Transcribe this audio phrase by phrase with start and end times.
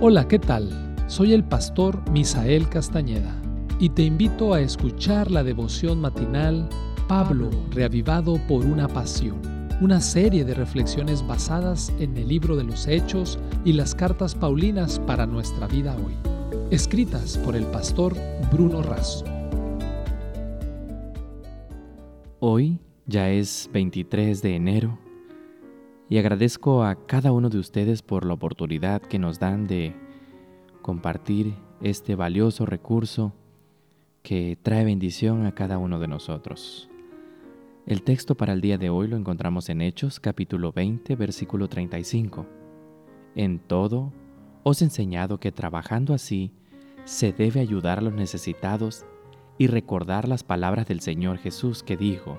[0.00, 0.70] Hola, ¿qué tal?
[1.06, 3.40] Soy el pastor Misael Castañeda
[3.78, 6.68] y te invito a escuchar la devoción matinal
[7.08, 9.40] Pablo, reavivado por una pasión,
[9.80, 14.98] una serie de reflexiones basadas en el libro de los Hechos y las cartas Paulinas
[14.98, 16.14] para nuestra vida hoy,
[16.70, 18.14] escritas por el pastor
[18.50, 19.24] Bruno Razo.
[22.40, 25.03] Hoy ya es 23 de enero
[26.08, 29.94] y agradezco a cada uno de ustedes por la oportunidad que nos dan de
[30.82, 33.32] compartir este valioso recurso
[34.22, 36.90] que trae bendición a cada uno de nosotros.
[37.86, 42.46] El texto para el día de hoy lo encontramos en Hechos capítulo 20 versículo 35.
[43.34, 44.12] En todo
[44.62, 46.52] os he enseñado que trabajando así
[47.04, 49.04] se debe ayudar a los necesitados
[49.58, 52.38] y recordar las palabras del Señor Jesús que dijo,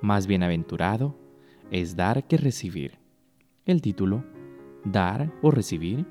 [0.00, 1.14] más bienaventurado
[1.70, 2.98] es dar que recibir.
[3.68, 4.24] El título,
[4.82, 6.06] dar o recibir.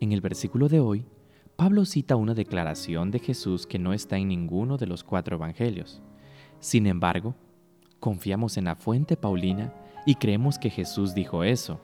[0.00, 1.06] En el versículo de hoy,
[1.54, 6.02] Pablo cita una declaración de Jesús que no está en ninguno de los cuatro evangelios.
[6.58, 7.36] Sin embargo,
[8.00, 9.72] confiamos en la fuente paulina
[10.04, 11.78] y creemos que Jesús dijo eso.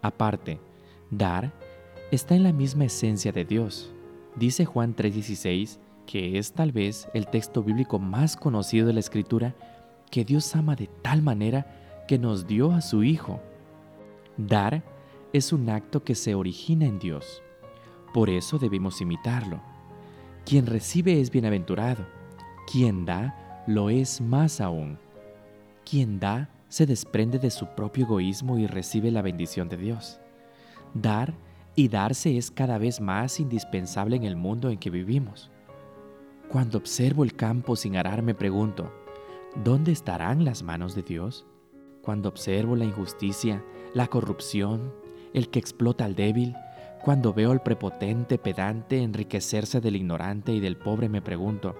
[0.00, 0.60] Aparte,
[1.10, 1.52] dar
[2.12, 3.92] está en la misma esencia de Dios.
[4.36, 9.56] Dice Juan 3:16 que es tal vez el texto bíblico más conocido de la Escritura,
[10.08, 13.40] que Dios ama de tal manera que nos dio a su Hijo.
[14.36, 14.82] Dar
[15.32, 17.42] es un acto que se origina en Dios.
[18.12, 19.60] Por eso debemos imitarlo.
[20.44, 22.06] Quien recibe es bienaventurado.
[22.70, 24.98] Quien da lo es más aún.
[25.88, 30.20] Quien da se desprende de su propio egoísmo y recibe la bendición de Dios.
[30.94, 31.34] Dar
[31.76, 35.50] y darse es cada vez más indispensable en el mundo en que vivimos.
[36.48, 38.92] Cuando observo el campo sin arar me pregunto,
[39.64, 41.46] ¿dónde estarán las manos de Dios?
[42.04, 44.92] Cuando observo la injusticia, la corrupción,
[45.32, 46.54] el que explota al débil,
[47.02, 51.74] cuando veo al prepotente pedante enriquecerse del ignorante y del pobre me pregunto,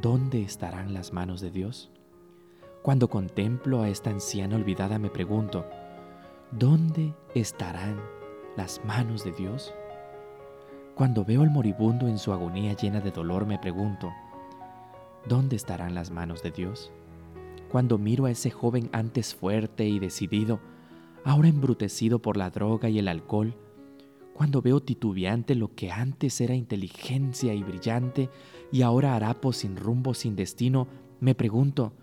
[0.00, 1.90] ¿dónde estarán las manos de Dios?
[2.82, 5.66] Cuando contemplo a esta anciana olvidada me pregunto,
[6.52, 8.00] ¿dónde estarán
[8.56, 9.74] las manos de Dios?
[10.94, 14.12] Cuando veo al moribundo en su agonía llena de dolor, me pregunto,
[15.26, 16.92] ¿dónde estarán las manos de Dios?
[17.72, 20.60] Cuando miro a ese joven antes fuerte y decidido,
[21.24, 23.56] ahora embrutecido por la droga y el alcohol,
[24.34, 28.28] cuando veo titubeante lo que antes era inteligencia y brillante
[28.70, 30.86] y ahora harapo sin rumbo, sin destino,
[31.18, 31.94] me pregunto,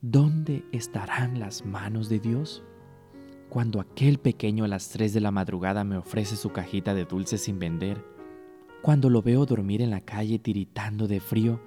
[0.00, 2.62] ¿dónde estarán las manos de Dios?
[3.50, 7.42] Cuando aquel pequeño a las tres de la madrugada me ofrece su cajita de dulces
[7.42, 8.02] sin vender,
[8.80, 11.60] cuando lo veo dormir en la calle tiritando de frío,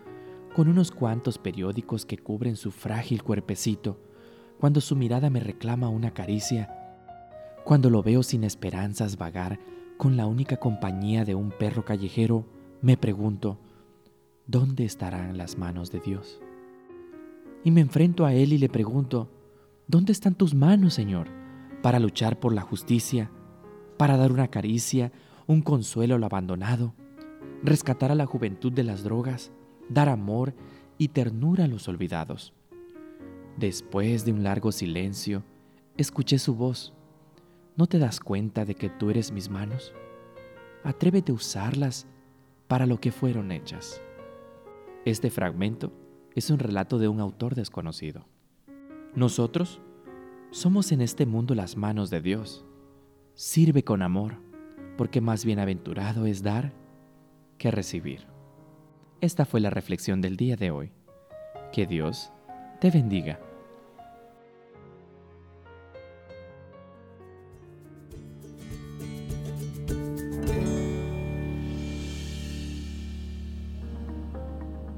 [0.54, 4.00] con unos cuantos periódicos que cubren su frágil cuerpecito,
[4.60, 6.70] cuando su mirada me reclama una caricia,
[7.66, 9.60] cuando lo veo sin esperanzas vagar
[9.98, 12.46] con la única compañía de un perro callejero,
[12.82, 13.60] me pregunto,
[14.48, 16.40] ¿dónde estarán las manos de Dios?
[17.64, 19.30] Y me enfrento a Él y le pregunto,
[19.88, 21.30] ¿dónde están tus manos, Señor,
[21.82, 23.32] para luchar por la justicia,
[23.98, 25.12] para dar una caricia,
[25.48, 26.94] un consuelo al abandonado,
[27.64, 29.52] rescatar a la juventud de las drogas,
[29.90, 30.54] dar amor
[30.98, 32.54] y ternura a los olvidados.
[33.58, 35.44] Después de un largo silencio,
[35.98, 36.94] escuché su voz.
[37.76, 39.94] ¿No te das cuenta de que tú eres mis manos?
[40.84, 42.08] Atrévete a usarlas
[42.68, 44.02] para lo que fueron hechas.
[45.06, 45.92] Este fragmento
[46.36, 48.26] es un relato de un autor desconocido.
[49.16, 49.82] Nosotros
[50.52, 52.66] somos en este mundo las manos de Dios.
[53.36, 54.36] Sirve con amor,
[54.98, 56.74] porque más bienaventurado es dar
[57.58, 58.33] que recibir.
[59.24, 60.92] Esta fue la reflexión del día de hoy.
[61.72, 62.30] Que Dios
[62.82, 63.40] te bendiga.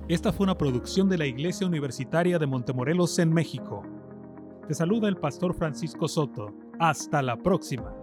[0.07, 3.83] Esta fue una producción de la Iglesia Universitaria de Montemorelos en México.
[4.67, 6.51] Te saluda el pastor Francisco Soto.
[6.79, 7.93] Hasta la próxima.